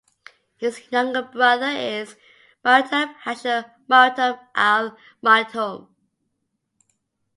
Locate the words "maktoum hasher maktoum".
2.65-4.39